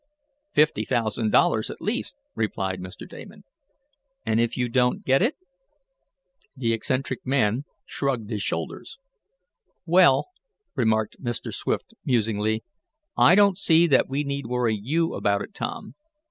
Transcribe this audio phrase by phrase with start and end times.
[0.55, 3.07] "Fifty thousand dollars at least," replied Mr.
[3.07, 3.43] Damon.
[4.25, 5.35] "And if you don't get it?"
[6.57, 8.97] The eccentric man shrugged his shoulders.
[9.85, 10.29] "Well,"
[10.75, 11.53] remarked Mr.
[11.53, 12.63] Swift musingly,
[13.15, 15.93] "I don't see that we need worry you about it, Tom.